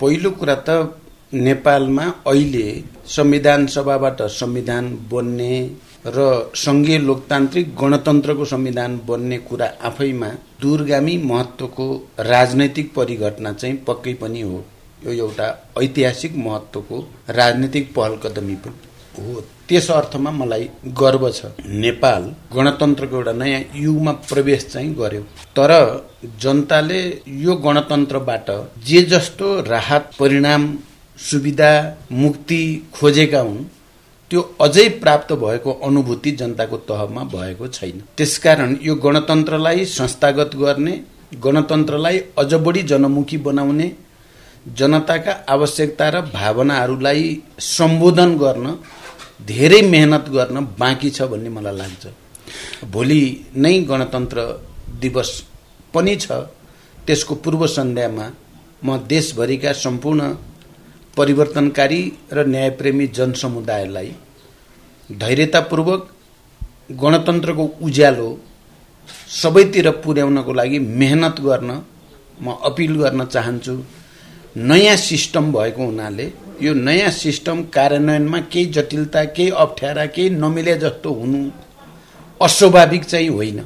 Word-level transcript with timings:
पहिलो 0.00 0.30
कुरा 0.30 0.54
त 0.68 0.68
नेपालमा 1.34 2.04
अहिले 2.26 2.66
संविधान 3.06 3.66
सभाबाट 3.66 4.22
संविधान 4.22 4.86
बन्ने 5.12 5.54
र 6.06 6.18
सङ्घीय 6.56 6.98
लोकतान्त्रिक 6.98 7.74
गणतन्त्रको 7.76 8.44
संविधान 8.44 9.00
बन्ने 9.08 9.38
कुरा 9.38 9.66
आफैमा 9.84 10.28
दूरगामी 10.60 11.16
महत्त्वको 11.24 11.86
राजनैतिक 12.20 12.94
परिघटना 12.94 13.52
चाहिँ 13.52 13.76
पक्कै 13.86 14.14
पनि 14.14 14.40
हो। 14.40 14.64
यो 15.06 15.12
एउटा 15.12 15.48
ऐतिहासिक 15.82 16.36
महत्त्वको 16.36 16.98
राजनीतिक 17.30 17.94
पहल 17.94 18.16
कदमी 18.24 18.54
पनि। 18.54 18.89
हो 19.18 19.40
त्यस 19.68 19.90
अर्थमा 19.90 20.30
मलाई 20.30 20.68
गर्व 21.00 21.30
छ। 21.30 21.46
नेपाल 21.82 22.22
गणतन्त्रको 22.54 23.16
एउटा 23.16 23.32
नयाँ 23.32 23.60
युगमा 23.76 24.12
प्रवेश 24.28 24.66
चाहिँ 24.72 24.94
गर्यो। 24.94 25.22
तर 25.56 25.72
जनताले 26.42 27.00
यो 27.44 27.54
गणतन्त्रबाट 27.66 28.50
जे 28.86 29.02
जस्तो 29.12 29.48
राहत 29.68 30.10
परिणाम 30.18 30.62
सुविधा 31.18 31.72
मुक्ति 32.12 32.62
खोजेका 32.94 33.40
हुन् 33.40 33.64
त्यो 34.30 34.40
अझै 34.60 34.88
प्राप्त 35.02 35.32
भएको 35.44 35.72
अनुभूति 35.84 36.30
जनताको 36.32 36.76
तहमा 36.88 37.22
भएको 37.32 37.68
छैन। 37.68 38.02
त्यसकारण 38.16 38.76
यो 38.82 38.94
गणतन्त्रलाई 39.06 39.84
संस्थागत 39.90 40.50
गर्ने 40.56 41.00
गणतन्त्रलाई 41.44 42.18
अझ 42.38 42.52
बढी 42.66 42.82
जनमुखी 42.82 43.36
बनाउने 43.38 43.92
जनताका 44.78 45.32
आवश्यकता 45.48 46.08
र 46.08 46.20
भावनाहरूलाई 46.32 47.22
सम्बोधन 47.66 48.36
गर्न 48.38 48.66
धेरै 49.46 49.80
मेहनत 49.92 50.24
गर्न 50.36 50.56
बाँकी 50.78 51.10
छ 51.10 51.22
भन्ने 51.30 51.50
मलाई 51.56 51.76
लाग्छ। 51.76 52.04
भोलि 52.92 53.22
नै 53.62 53.74
गणतन्त्र 53.90 54.38
दिवस 55.02 55.30
पनि 55.94 56.14
छ। 56.16 56.26
त्यसको 57.06 57.34
पूर्व 57.44 57.66
सन्ध्यामा 57.66 58.26
म 58.84 58.96
देशभरिका 59.12 59.72
सम्पूर्ण 59.84 60.20
परिवर्तनकारी 61.16 62.02
र 62.32 62.46
न्यायप्रेमी 62.46 63.06
जनसमुदायलाई 63.16 64.10
धैर्यतापूर्वक 65.10 66.02
गणतन्त्रको 67.02 67.64
उज्यालो 67.86 68.28
सबैतिर 69.42 69.90
पुर्याउनको 70.04 70.52
लागि 70.60 70.78
मेहनत 71.00 71.40
गर्न 71.48 71.70
म 72.42 72.46
अपिल 72.68 72.92
गर्न 73.02 73.24
चाहन्छु। 73.34 73.74
नयाँ 74.68 74.96
सिस्टम 75.08 75.52
भएको 75.52 75.82
हुनाले 75.84 76.26
यो 76.62 76.72
नयाँ 76.76 77.10
सिस्टम 77.10 77.62
कार्यान्वयनमा 77.74 78.38
केही 78.52 78.64
जटिलता 78.76 79.24
केही 79.36 79.50
अप्ठ्यारा 79.64 80.04
केही 80.06 80.28
नमिले 80.36 80.74
जस्तो 80.78 81.12
हुनु 81.14 81.40
अस्वाभाविक 82.40 83.04
चाहिँ 83.04 83.28
होइन। 83.28 83.60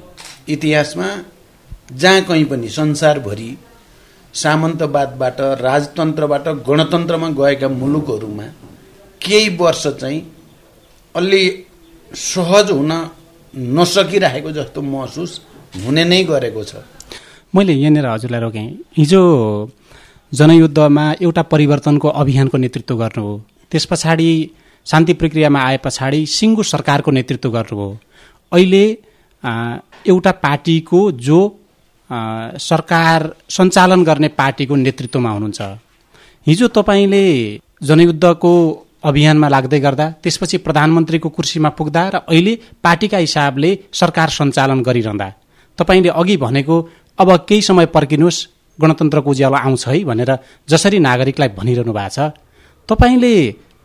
इतिहासमा 0.49 1.09
जहाँ 1.93 2.23
कहीँ 2.23 2.45
पनि 2.45 2.69
संसारभरि 2.69 3.51
सामन्तवादबाट 4.35 5.41
राजतन्त्रबाट 5.61 6.49
गणतन्त्रमा 6.69 7.29
गएका 7.41 7.69
मुलुकहरूमा 7.71 8.47
केही 9.21 9.49
वर्ष 9.57 9.87
चाहिँ 10.01 10.21
अलि 11.15 11.45
सहज 12.13 12.71
हुन 12.71 12.93
नसकिरहेको 13.79 14.51
जस्तो 14.53 14.83
महसुस 14.85 15.41
हुने 15.85 16.05
नै 16.05 16.23
गरेको 16.25 16.65
छ। 16.65 16.75
मैले 17.55 17.73
यहाँनिर 17.75 18.07
हजुरलाई 18.07 18.41
रोकेँ। 18.41 18.67
हिजो 18.97 19.21
जनयुद्धमा 20.39 21.05
एउटा 21.23 21.43
परिवर्तनको 21.53 22.09
अभियानको 22.21 22.59
नेतृत्व 22.59 22.95
गर्नु 22.97 23.23
हो। 23.25 23.35
त्यस 23.71 23.85
पछाडि 23.91 24.31
शान्ति 24.87 25.13
प्रक्रियामा 25.21 25.61
आए 25.61 25.77
पछाडि 25.85 26.21
सिङ्गो 26.29 26.63
सरकारको 26.63 27.11
नेतृत्व 27.11 27.51
गर्नुभयो 27.51 27.99
अहिले 28.53 28.85
एउटा 30.07 30.33
पार्टीको 30.45 31.01
जो 31.27 31.41
सरकार 32.61 33.35
सञ्चालन 33.51 34.05
गर्ने 34.05 34.29
पार्टीको 34.41 34.75
नेतृत्वमा 34.77 35.31
हुनुहुन्छ। 35.31 35.61
हिजो 36.47 36.69
तपाईँले 36.77 37.25
जनयुद्धको 37.83 38.53
अभियानमा 39.05 39.49
लाग्दै 39.49 39.81
गर्दा 39.81 40.07
त्यसपछि 40.23 40.57
प्रधानमन्त्रीको 40.67 41.29
कुर्सीमा 41.29 41.69
पुग्दा 41.79 42.03
र 42.09 42.17
अहिले 42.25 42.59
पार्टीका 42.83 43.19
हिसाबले 43.19 43.71
सरकार 43.93 44.29
सञ्चालन 44.39 44.83
गरिरहँदा। 44.83 45.29
तपाईँले 45.79 46.09
अघि 46.11 46.37
भनेको 46.37 46.77
अब 47.19 47.29
केही 47.49 47.63
समय 47.63 47.87
पर्खिनुहोस् 47.95 48.47
गणतन्त्रको 48.81 49.31
उज्यालो 49.31 49.57
आउँछ 49.57 49.87
है 49.89 50.05
भनेर 50.05 50.31
जसरी 50.69 50.99
नागरिकलाई 50.99 51.49
भनिरहनु 51.59 51.93
भएको 51.93 52.15
छ। 52.17 52.19
तपाईँले 52.89 53.35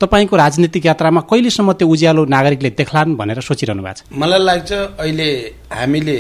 तपाईँको 0.02 0.36
राजनीतिक 0.36 0.86
यात्रामा 0.86 1.22
कहिलेसम्म 1.32 1.72
त्यो 1.80 1.88
उज्यालो 1.88 2.26
नागरिकले 2.36 2.70
देख्लान् 2.82 3.16
भनेर 3.16 3.40
सोचिरहनु 3.42 3.84
भएको 3.84 3.98
छ? 4.00 4.18
मलाई 4.22 4.40
लाग्छ 4.40 4.72
अहिले 4.72 5.30
हामीले 5.72 6.18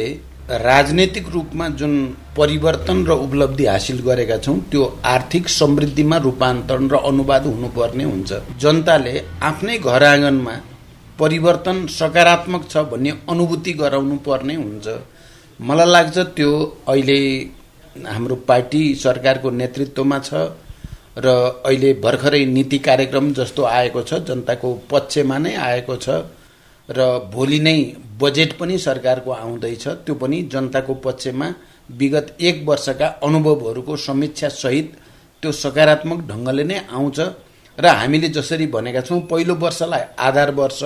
राजनैतिक 0.49 1.25
रूपमा 1.29 1.67
जुन 1.79 1.93
परिवर्तन 2.37 2.97
र 3.05 3.11
उपलब्धि 3.25 3.65
हासिल 3.65 3.99
गरेका 4.01 4.37
छौँ 4.37 4.57
त्यो 4.71 4.83
आर्थिक 5.05 5.49
समृद्धिमा 5.49 6.17
रूपान्तरण 6.17 6.87
र 6.89 6.95
अनुवाद 7.09 7.45
हुनुपर्ने 7.45 8.03
हुन्छ। 8.03 8.29
जनताले 8.61 9.13
आफ्नै 9.41 9.77
घर 9.77 10.03
आँगनमा 10.03 10.55
परिवर्तन 11.19 11.85
सकारात्मक 11.99 12.63
छ 12.69 12.77
भन्ने 12.91 13.11
अनुभूति 13.29 13.73
गराउनु 13.73 14.17
पर्ने 14.25 14.55
हुन्छ। 14.55 14.87
मलाई 15.59 15.89
लाग्छ 15.91 16.17
त्यो 16.35 16.51
अहिले 16.87 17.19
हाम्रो 18.05 18.35
पार्टी 18.47 18.83
सरकारको 18.95 19.49
नेतृत्वमा 19.51 20.19
छ 20.19 20.33
र 21.17 21.27
अहिले 21.65 21.93
भर्खरै 22.03 22.43
नीति 22.47 22.79
कार्यक्रम 22.79 23.31
जस्तो 23.33 23.63
आएको 23.67 24.01
छ 24.01 24.13
जनताको 24.27 24.73
पक्षमा 24.91 25.37
नै 25.37 25.53
आएको 25.61 25.95
छ 25.97 26.21
र 26.89 27.07
भोलि 27.33 27.59
नै 27.59 27.75
बजेट 28.19 28.57
पनि 28.59 28.77
सरकारको 28.79 29.31
आउँदैछ। 29.33 29.87
त्यो 30.05 30.15
पनि 30.15 30.41
जनताको 30.51 30.93
पक्षमा 31.01 31.53
विगत 31.89 32.35
एक 32.41 32.63
वर्षका 32.67 33.07
अनुभवहरूको 33.23 33.95
समीक्षा 33.99 34.49
सहित 34.55 34.91
त्यो 35.43 35.51
सकारात्मक 35.53 36.19
ढङ्गले 36.27 36.63
नै 36.63 36.79
आउँछ 36.91 37.19
र 37.77 37.87
हामीले 37.93 38.27
जसरी 38.29 38.67
भनेका 38.69 39.01
छौँ 39.01 39.19
पहिलो 39.27 39.55
वर्षलाई 39.57 40.03
आधार 40.19 40.51
वर्ष 40.53 40.83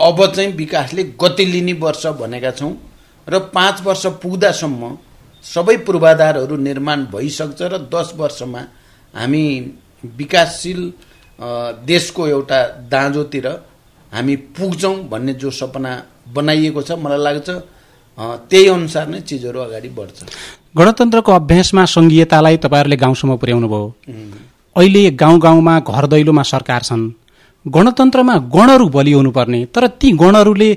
अब 0.00 0.24
चाहिँ 0.26 0.52
विकासले 0.52 1.02
गति 1.20 1.44
लिने 1.44 1.72
वर्ष 1.78 2.06
भनेका 2.18 2.50
छौँ 2.52 2.72
र 3.26 3.38
पाँच 3.54 3.82
वर्ष 3.82 4.06
पुग्दासम्म 4.22 4.96
सबै 5.44 5.76
पूर्वाधारहरू 5.86 6.56
निर्माण 6.56 7.04
भइसक्छ 7.12 7.60
र 7.62 7.78
दस 7.94 8.12
वर्षमा 8.16 8.62
हामी 9.14 9.44
विकासशील 10.18 10.80
देशको 11.86 12.26
एउटा 12.28 12.60
दाँजोतिर 12.90 13.46
हामी 14.12 14.34
पुग्छौँ 14.56 14.96
भन्ने 15.10 15.32
जो 15.34 15.50
सपना 15.50 15.92
बनाइएको 16.34 16.82
छ 16.82 16.92
मलाई 17.04 17.22
लाग्छ 17.26 17.48
त्यही 18.50 18.66
अनुसार 18.68 19.06
नै 19.08 19.20
चिजहरू 19.20 19.60
अगाडि 19.60 19.88
बढ्छ। 19.88 20.18
गणतन्त्रको 20.74 21.32
अभ्यासमा 21.32 21.84
सङ्घीयतालाई 21.94 22.56
तपाईँहरूले 22.64 22.96
गाउँसम्म 22.96 23.36
पुर्याउनु 23.36 23.68
भयो। 23.68 23.86
अहिले 24.76 25.02
गाउँ 25.22 25.38
गाउँमा 25.40 25.74
घर 25.80 26.06
दैलोमा 26.06 26.42
सरकार 26.42 26.82
छन्। 26.82 27.02
गणतन्त्रमा 27.66 28.36
गणहरू 28.54 28.86
बलियो 28.88 29.18
हुनुपर्ने 29.18 29.64
तर 29.74 29.86
ती 30.00 30.08
गणहरूले 30.22 30.70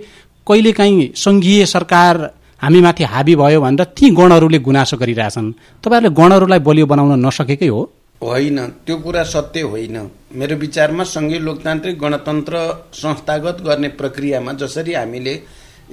कहिलेकाहीँ 0.48 1.12
सङ्घीय 1.16 1.66
सरकार 1.66 2.14
हामीमाथि 2.62 3.04
हाबी 3.04 3.36
भयो 3.36 3.60
भनेर 3.62 3.86
ती 3.98 4.06
गणहरूले 4.20 4.60
गुनासो 4.60 4.96
गरिरहेछन्। 4.98 5.52
तपाईँहरूले 5.84 6.16
गणहरूलाई 6.20 6.60
बलियो 6.60 6.86
बनाउन 6.86 7.14
नसकेकै 7.26 7.68
हो? 7.68 7.82
होइन 8.22 8.58
त्यो 8.86 8.96
कुरा 8.98 9.24
सत्य 9.24 9.62
होइन। 9.62 9.98
मेरो 10.34 10.56
विचारमा 10.56 11.04
सङ्घीय 11.04 11.40
लोकतान्त्रिक 11.40 11.96
गणतन्त्र 12.00 12.56
संस्थागत 12.94 13.58
गर्ने 13.62 13.90
प्रक्रियामा 14.00 14.52
जसरी 14.54 14.94
हामीले 14.94 15.36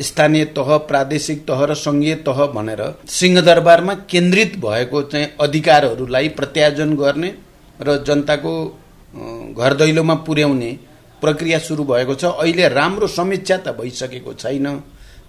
स्थानीय 0.01 0.45
तह 0.57 0.69
प्रादेशिक 0.89 1.39
तह 1.49 1.61
र 1.65 1.75
सङ्घीय 1.77 2.15
तह 2.27 2.39
भनेर 2.55 2.83
सिंहदरबारमा 3.09 3.95
केन्द्रित 4.11 4.57
भएको 4.59 5.03
चाहिँ 5.03 5.29
अधिकारहरूलाई 5.41 6.29
प्रत्यार्जन 6.39 6.95
गर्ने 6.97 7.31
र 7.81 8.03
जनताको 8.07 8.55
घर 9.55 9.75
दैलोमा 9.75 10.15
पुर्याउने 10.27 10.71
प्रक्रिया 11.23 11.59
सुरु 11.59 11.85
भएको 11.85 12.15
छ। 12.15 12.25
अहिले 12.25 12.69
राम्रो 12.69 13.07
समीक्षा 13.07 13.57
त 13.57 13.77
भइसकेको 13.79 14.33
छैन। 14.35 14.67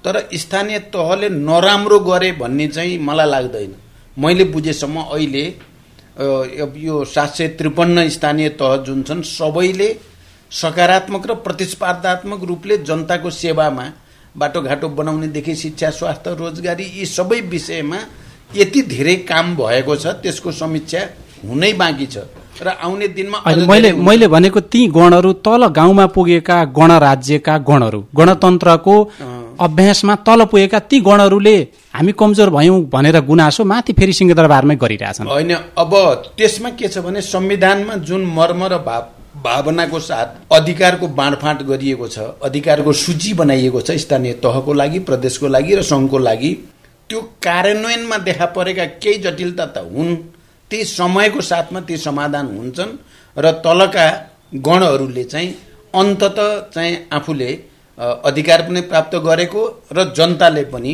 तर 0.05 0.17
स्थानीय 0.35 0.79
तहले 0.93 1.29
नराम्रो 1.29 1.99
गरे 2.01 2.31
भन्ने 2.31 2.67
चाहिँ 2.67 2.97
मलाई 3.01 3.29
लाग्दैन। 3.29 3.73
मैले 4.17 4.43
बुझेसम्म 4.53 5.01
अहिले 5.01 5.45
यो 6.79 7.03
सात 7.05 7.33
सय 7.35 7.47
त्रिपन्न 7.57 8.07
स्थानीय 8.09 8.49
तह 8.59 8.75
जुन 8.85 9.01
छन् 9.03 9.23
सबैले 9.29 9.89
सकारात्मक 10.51 11.27
र 11.27 11.33
प्रतिस्पर्धात्मक 11.45 12.43
रूपले 12.43 12.77
जनताको 12.87 13.29
सेवामा 13.33 13.85
बाटोघाटो 14.35 14.89
बनाउनेदेखि 14.89 15.55
शिक्षा 15.55 15.89
स्वास्थ्य 15.89 16.35
रोजगारी 16.35 16.85
यी 16.95 17.05
सबै 17.07 17.39
विषयमा 17.49 17.99
यति 18.55 18.81
धेरै 18.93 19.15
काम 19.29 19.55
भएको 19.55 19.95
छ 19.95 20.15
त्यसको 20.23 20.51
समीक्षा 20.53 21.01
हुनै 21.43 21.73
बाँकी 21.73 22.05
छ। 22.05 22.17
र 22.61 22.67
आउने 22.69 23.07
दिनमा 23.07 23.37
मैले 23.67 23.91
मैले 23.99 24.27
भनेको 24.27 24.59
ती 24.71 24.85
गणहरू 24.87 25.31
तल 25.45 25.67
गाउँमा 25.75 26.05
पुगेका 26.15 26.63
गणराज्यका 26.77 27.57
गणहरू 27.69 27.99
गणतन्त्रको 28.15 28.95
अभ्यासमा 29.59 30.15
तल 30.27 30.43
पुगेका 30.45 30.79
ती 30.79 30.99
गणहरूले 30.99 31.55
हामी 31.93 32.11
कमजोर 32.11 32.49
भयौँ 32.49 32.81
भनेर 32.89 33.19
गुनासो 33.21 33.63
माथि 33.63 33.93
फेरि 33.93 34.13
सिंहदरबारमै 34.13 34.75
गरिरहेछन्। 34.75 35.27
होइन 35.27 35.53
अब 35.77 35.93
त्यसमा 36.37 36.69
के 36.69 36.87
छ 36.87 36.97
भने 36.97 37.21
संविधानमा 37.23 37.95
जुन 38.03 38.25
मर्म 38.35 38.63
र 38.65 38.77
भाव 38.77 39.03
भावनाको 39.43 39.99
साथ 39.99 40.53
अधिकारको 40.53 41.07
बाँडफाँड 41.07 41.61
गरिएको 41.61 42.07
छ 42.07 42.19
अधिकारको 42.43 42.93
सूची 42.93 43.33
बनाइएको 43.33 43.81
छ 43.81 43.91
स्थानीय 43.97 44.33
तहको 44.43 44.73
लागि 44.73 44.99
प्रदेशको 44.99 45.47
लागि 45.47 45.75
र 45.75 45.81
सङ्घको 45.83 46.17
लागि 46.19 46.51
त्यो 47.09 47.21
कार्यान्वयनमा 47.43 48.17
देखा 48.17 48.45
परेका 48.55 48.85
केही 48.97 49.17
जटिलता 49.21 49.65
त 49.65 49.77
हुन्। 49.91 50.15
ती 50.71 50.83
समयको 50.83 51.41
साथमा 51.41 51.79
ती 51.79 51.97
समाधान 51.97 52.45
हुन्छन् 52.57 52.97
र 53.37 53.51
तलका 53.65 54.05
गणहरूले 54.55 55.23
चाहिँ 55.23 55.49
अन्तत 55.93 56.35
चाहिँ 56.73 56.95
आफूले 57.13 57.51
अधिकार 57.97 58.61
पनि 58.61 58.81
प्राप्त 58.81 59.15
गरेको 59.25 59.61
र 59.91 60.03
जनताले 60.15 60.63
पनि 60.73 60.93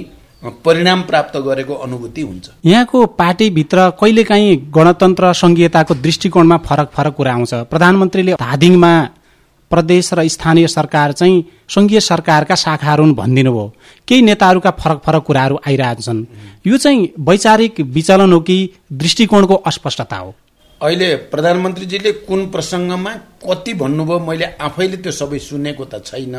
परिणाम 0.66 1.02
प्राप्त 1.02 1.38
गरेको 1.38 1.74
अनुभूति 1.76 2.22
हुन्छ। 2.22 2.50
यहाँको 2.66 3.06
पार्टीभित्र 3.22 3.90
कहिलेकाहीँ 4.02 4.56
गणतन्त्र 4.76 5.34
सङ्घीयताको 5.34 5.94
दृष्टिकोणमा 5.96 6.58
फरक 6.68 6.92
फरक 6.96 7.14
कुरा 7.16 7.34
आउँछ। 7.34 7.54
प्रधानमन्त्रीले 7.72 8.34
धादिङमा 8.36 8.94
प्रदेश 9.72 10.14
र 10.14 10.28
स्थानीय 10.28 10.68
सरकार 10.68 11.12
चाहिँ 11.14 11.44
सङ्घीय 11.70 12.00
सरकारका 12.02 12.56
शाखाहरू 12.56 13.06
भनिदिनु 13.14 13.52
भयो 13.52 13.74
केही 14.08 14.22
नेताहरूका 14.22 14.72
फरक 14.72 15.02
फरक 15.06 15.24
कुराहरू 15.24 15.60
आइरहेछन्। 15.68 16.26
यो 16.68 16.78
चाहिँ 16.78 17.10
वैचारिक 17.20 17.80
विचलन 17.80 18.34
हो 18.34 18.40
कि 18.40 18.58
दृष्टिकोणको 18.94 19.56
अस्पष्टता 19.56 20.18
हो? 20.18 20.34
अहिले 20.82 21.16
प्रधानमन्त्रीजीले 21.32 22.12
कुन 22.28 22.46
प्रसङ्गमा 22.52 23.14
कति 23.46 23.74
भन्नुभयो 23.74 24.20
मैले 24.20 24.46
आफैले 24.60 24.98
त्यो 24.98 25.12
सबै 25.12 25.40
सुनेको 25.40 25.86
त 25.86 26.04
छैन। 26.06 26.36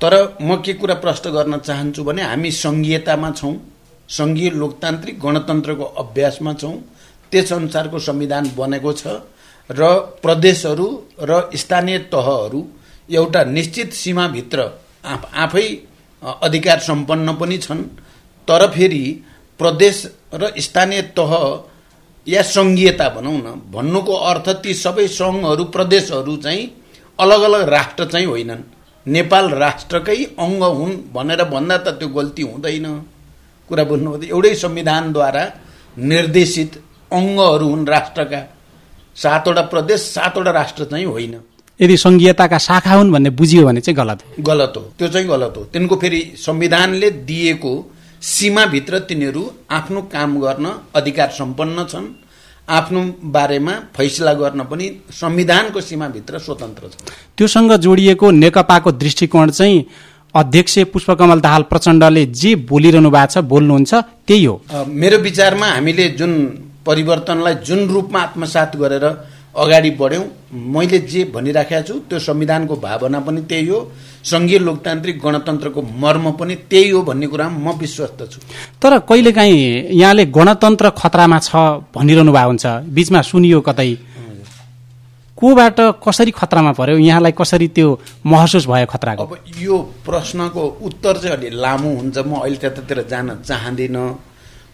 तर 0.00 0.14
म 0.42 0.56
के 0.56 0.72
कुरा 0.74 0.94
प्रश्न 0.94 1.30
गर्न 1.30 1.58
चाहन्छु 1.58 2.04
भने 2.04 2.22
हामी 2.22 2.50
सङ्घीयतामा 2.54 3.30
छौँ 3.30 3.54
सङ्घीय 4.08 4.50
लोकतान्त्रिक 4.52 5.20
गणतन्त्रको 5.20 5.84
अभ्यासमा 5.98 6.52
छौँ 6.54 6.74
त्यसअनुसारको 7.32 7.98
संविधान 8.00 8.50
बनेको 8.56 8.92
छ 8.92 9.06
र 9.70 9.88
प्रदेशहरू 10.22 10.86
र 11.20 11.40
स्थानीय 11.54 11.98
तहहरू 12.12 12.60
एउटा 13.08 13.44
निश्चित 13.46 13.92
सीमाभित्र 13.92 14.70
आफै 15.36 15.66
अधिकार 16.42 16.78
सम्पन्न 16.80 17.34
पनि 17.36 17.58
छन् 17.58 17.82
तर 18.48 18.66
फेरि 18.70 19.02
प्रदेश 19.60 20.04
र 20.34 20.52
स्थानीय 20.60 21.02
तह 21.16 21.32
या 22.26 22.42
सङ्घीयता 22.52 23.08
भनौँ 23.08 23.38
न 23.38 23.60
भन्नुको 23.72 24.14
अर्थ 24.30 24.48
ती 24.62 24.74
सबै 24.76 25.06
सङ्घहरू 25.10 25.64
प्रदेशहरू 25.72 26.36
चाहिँ 26.36 26.70
अलग 27.18 27.42
अलग 27.42 27.68
राष्ट्र 27.68 28.04
चाहिँ 28.04 28.26
होइनन्। 28.26 28.62
नेपाल 29.06 29.50
राष्ट्रकै 29.50 30.16
अङ्ग 30.38 30.62
हुन् 30.78 30.94
भनेर 31.14 31.44
भन्दा 31.44 31.76
त 31.76 31.88
त्यो 31.98 32.08
गल्ती 32.08 32.42
हुँदैन। 32.42 32.86
कुरा 33.68 33.84
बुझ्नु 33.84 34.10
एउटै 34.24 34.54
संविधानद्वारा 34.54 35.44
निर्देशित 35.96 36.72
अङ्गहरू 37.12 37.66
हुन् 37.68 37.86
राष्ट्रका। 37.86 38.40
सातवटा 39.16 39.62
प्रदेश 39.62 40.00
सातवटा 40.00 40.50
राष्ट्र 40.50 40.84
चाहिँ 40.84 41.06
होइन। 41.06 41.34
यदि 41.80 41.96
सङ्घीयताका 41.96 42.58
शाखा 42.58 42.94
हुन् 42.94 43.12
भन्ने 43.12 43.30
बुझियो 43.30 43.66
भने 43.66 43.80
चाहिँ 43.80 43.96
गलत 43.96 44.20
गलत 44.40 44.72
हो। 44.76 44.82
त्यो 44.98 45.08
चाहिँ 45.08 45.26
गलत 45.28 45.54
हो। 45.56 45.64
तिनको 45.64 45.96
फेरि 45.96 46.20
संविधानले 46.36 47.10
दिएको 47.10 47.72
सीमाभित्र 48.22 48.98
तिनीहरू 48.98 49.42
आफ्नो 49.70 50.00
काम 50.02 50.40
गर्न 50.40 50.66
अधिकार 50.94 51.28
सम्पन्न 51.30 51.84
छन्। 51.84 52.06
आफ्नो 52.68 53.02
बारेमा 53.30 53.72
फैसला 53.96 54.32
गर्न 54.34 54.62
पनि 54.64 54.86
संविधानको 55.12 55.80
सीमाभित्र 55.80 56.38
स्वतन्त्र 56.38 56.88
छ। 56.88 56.94
त्योसँग 57.38 57.72
जोडिएको 57.76 58.30
नेकपाको 58.32 58.92
दृष्टिकोण 58.92 59.50
चाहिँ 59.50 59.84
अध्यक्ष 60.34 60.78
पुष्पकमल 60.92 61.40
दाहाल 61.40 61.62
प्रचण्डले 61.62 62.24
जे 62.26 62.54
बोलिरहनु 62.66 63.10
भएको 63.10 63.32
छ 63.32 63.44
बोल्नुहुन्छ 63.44 63.94
त्यही 64.26 64.44
हो। 64.44 64.54
मेरो 64.88 65.18
विचारमा 65.18 65.66
हामीले 65.66 66.08
जुन 66.18 66.32
परिवर्तनलाई 66.86 67.54
जुन 67.66 67.86
रूपमा 67.88 68.20
आत्मसात 68.20 68.76
गरेर 68.76 69.06
अगाडि 69.56 69.90
बढ्यौँ। 70.00 70.24
मैले 70.52 70.98
जे 71.10 71.24
भनिराखेको 71.34 71.82
छु 71.82 71.94
त्यो 72.08 72.18
संविधानको 72.18 72.76
भावना 72.76 73.20
पनि 73.20 73.40
त्यही 73.50 73.66
हो। 73.68 73.78
सङ्घीय 74.24 74.58
लोकतान्त्रिक 74.58 75.16
गणतन्त्रको 75.22 75.80
मर्म 76.02 76.30
पनि 76.38 76.54
त्यही 76.70 76.90
हो 76.90 77.02
भन्ने 77.02 77.26
कुरामा 77.26 77.58
म 77.58 77.76
विश्वस्त 77.78 78.20
छु। 78.30 78.38
तर 78.82 78.98
कहिलेकाहीँ 79.08 79.96
यहाँले 79.96 80.24
गणतन्त्र 80.28 80.90
खतरामा 80.98 81.38
छ 81.38 81.50
भनिरहनु 81.94 82.32
भएको 82.32 82.48
हुन्छ 82.48 82.66
बिचमा 82.96 83.20
सुनियो 83.22 83.60
कतै। 83.60 83.90
कोबाट 85.38 85.78
कसरी 86.00 86.30
खतरामा 86.32 86.72
पर्यो? 86.72 86.96
यहाँलाई 86.96 87.32
कसरी 87.36 87.68
त्यो 87.76 87.88
महसुस 88.24 88.66
भयो 88.66 88.86
खतराको? 88.88 89.22
अब 89.22 89.36
यो 89.60 89.76
प्रश्नको 90.06 90.62
उत्तर 90.80 91.14
चाहिँ 91.20 91.36
अलि 91.36 91.48
लामो 91.52 91.90
हुन्छ। 91.96 92.16
म 92.24 92.40
अहिले 92.40 92.56
त्यतातिर 92.56 92.98
जान 93.04 93.44
चाहँदिनँ। 93.44 94.06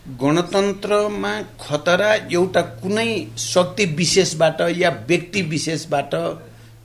गणतन्त्रमा 0.07 1.33
खतरा 1.61 2.15
एउटा 2.33 2.61
कुनै 2.83 3.11
शक्ति 3.39 3.85
विशेषबाट 3.99 4.61
या 4.77 4.91
व्यक्ति 5.09 5.43
विशेषबाट 5.43 6.15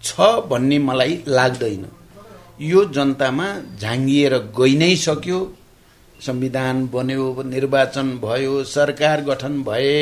छ 0.03 0.27
भन्ने 0.49 0.77
मलाई 0.79 1.23
लाग्दैन। 1.27 1.85
यो 2.61 2.83
जनतामा 2.93 3.47
झाङ्गिएर 3.81 4.33
गइ 4.59 4.75
नै 4.77 4.95
सक्यो। 4.95 5.39
संविधान 6.19 6.85
बन्यो 6.93 7.25
निर्वाचन 7.45 8.07
भयो 8.17 8.63
सरकार 8.65 9.21
गठन 9.21 9.61
भए 9.63 9.97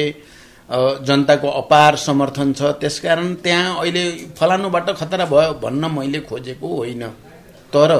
जनताको 1.07 1.47
अपार 1.61 1.95
समर्थन 1.97 2.53
छ। 2.53 2.75
त्यसकारण 2.81 3.33
त्यहाँ 3.43 3.79
अहिले 3.79 4.03
फलानुबाट 4.37 4.89
खतरा 4.99 5.25
भयो 5.25 5.53
भन्न 5.63 5.91
मैले 5.91 6.19
खोजेको 6.19 6.75
होइन। 6.75 7.03
तर 7.73 7.91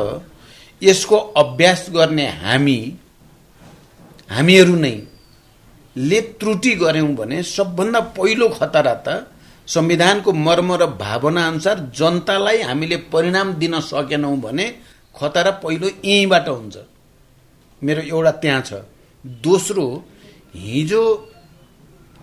यसको 0.82 1.18
अभ्यास 1.38 1.86
गर्ने 1.90 2.28
हामी 2.44 2.80
हामीहरू 4.30 4.76
नै 4.76 4.96
ले 5.96 6.20
त्रुटि 6.40 6.74
गऱ्यौँ 6.76 7.14
भने 7.16 7.38
सबभन्दा 7.46 8.00
पहिलो 8.18 8.48
खतरा 8.50 8.94
त 9.06 9.08
संविधानको 9.68 10.32
मर्म 10.48 10.74
र 10.74 10.86
भावना 10.98 11.48
अनुसार 11.48 11.80
जनतालाई 11.98 12.62
हामीले 12.62 12.98
परिणाम 13.14 13.54
दिन 13.62 13.80
सकेनौँ 13.82 14.36
भने 14.42 14.66
खतरा 15.16 15.52
पहिलो 15.64 15.88
यहीँबाट 15.88 16.48
हुन्छ। 16.50 16.76
मेरो 17.82 18.02
एउटा 18.04 18.32
त्यहाँ 18.42 18.62
छ। 18.62 18.74
दोस्रो 19.46 19.86
हिजो 20.56 21.04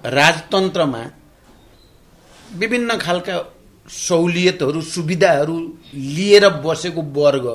राजतन्त्रमा 0.05 1.03
विभिन्न 2.59 2.97
खालका 2.99 3.37
सहुलियतहरू 3.89 4.81
सुविधाहरू 4.95 5.57
लिएर 6.15 6.49
बसेको 6.65 7.03
वर्ग 7.19 7.47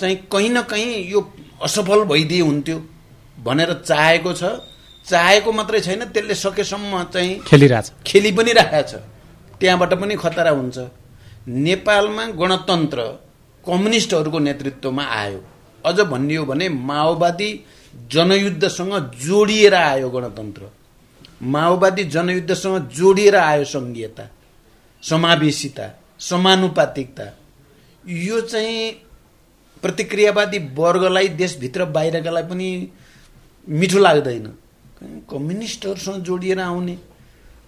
चाहिँ 0.00 0.16
कहीँ 0.32 0.50
न 0.50 0.62
कहीँ 0.70 0.90
यो 1.12 1.20
असफल 1.62 2.04
भइदिए 2.04 2.40
हुन्थ्यो। 2.40 2.78
भनेर 3.38 3.72
चाहेको 3.84 4.32
छ 4.32 4.44
चाहेको 5.06 5.52
मात्रै 5.52 5.80
छैन 5.80 6.04
त्यसले 6.12 6.34
सकेसम्म 6.34 7.02
चाहिँ 7.14 7.40
खेलिरहेछ। 7.46 7.92
खेलि 8.06 8.30
पनि 8.32 8.52
राखेको 8.52 8.88
छ 8.88 8.94
त्यहाँबाट 9.60 9.92
पनि 10.00 10.14
खतरा 10.16 10.50
हुन्छ। 10.50 10.78
नेपालमा 11.46 12.24
गणतन्त्र 12.40 13.00
कम्युनिस्टहरूको 13.64 14.38
नेतृत्वमा 14.38 15.04
आयो। 15.20 15.40
अझ 15.84 16.00
भनियो 16.00 16.44
भने 16.44 16.68
माओवादी 16.68 17.50
जनयुद्धसँग 18.12 18.94
जोडिएर 19.26 19.74
आयो 19.74 20.08
गणतन्त्र। 20.10 20.62
माओवादी 21.42 22.04
जनयुद्धसँग 22.04 22.88
जोडिएर 22.90 23.36
आयो 23.36 23.64
सङ्घीयता 23.64 24.24
समावेशिता 25.02 25.86
समानुपातिकता। 26.20 27.26
यो 28.04 28.40
चाहिँ 28.40 28.90
प्रतिक्रियावादी 29.82 30.58
वर्गलाई 30.74 31.28
देशभित्र 31.40 31.84
बाहिरकालाई 31.84 32.42
पनि 32.42 32.68
मिठो 33.68 33.98
लाग्दैन। 33.98 34.46
कम्युनिस्टहरूसँग 35.30 36.22
जोडिएर 36.24 36.60
आउने। 36.60 36.96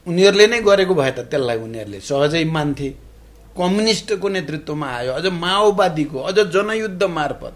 उनीहरूले 0.07 0.47
नै 0.47 0.61
गरेको 0.61 0.95
भए 0.95 1.11
त 1.11 1.19
त्यसलाई 1.31 1.59
उनीहरूले 1.59 2.01
सहजै 2.01 2.45
मान्थे। 2.45 2.89
कम्युनिस्टको 3.57 4.29
नेतृत्वमा 4.29 4.87
आयो। 4.87 5.13
अझ 5.13 5.27
माओवादीको 5.27 6.19
अझ 6.21 6.39
जनयुद्ध 6.53 7.03
मार्फत। 7.03 7.55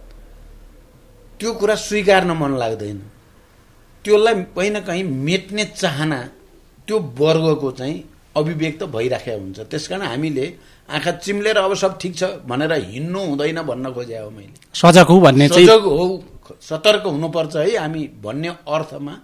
त्यो 1.40 1.52
कुरा 1.54 1.74
स्वीकार्न 1.74 2.30
मन 2.32 2.52
लाग्दैन। 2.58 2.98
त्यसलाई 4.04 4.34
कहीँ 4.56 4.70
न 4.70 4.80
कहीँ 4.80 5.02
मेट्ने 5.02 5.64
चाहना 5.76 6.20
त्यो 6.88 6.96
वर्गको 7.18 7.70
चाहिँ 7.70 7.96
अभिव्यक्त 8.36 8.82
भइराखेको 8.84 9.40
हुन्छ। 9.40 9.58
त्यस 9.70 9.88
कारण 9.88 10.02
हामीले 10.02 10.46
आँखा 10.88 11.12
चिम्लेर 11.24 11.56
अब 11.58 11.74
सब 11.74 11.98
ठिक 12.00 12.14
छ 12.16 12.24
भनेर 12.48 12.72
हिँड्नु 12.72 13.20
हुँदैन 13.20 13.62
भन्न 13.62 13.92
खोजे 13.92 14.18
हो 14.18 14.30
मैले। 14.30 14.58
सजग 14.74 15.06
हो 15.06 15.20
भन्ने 15.20 15.48
सजग 15.48 15.84
हो। 15.84 16.06
सतर्क 16.60 17.06
हुनुपर्छ 17.06 17.56
है। 17.56 17.76
हामी 17.76 18.02
भन्ने 18.22 18.48
अर्थमा 18.48 19.14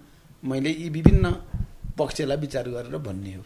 मैले 0.43 0.69
यी 0.69 0.89
विभिन्न 0.89 1.25
पक्षलाई 1.97 2.37
विचार 2.37 2.69
गरेर 2.69 2.97
भन्ने 2.97 3.33
हो। 3.33 3.43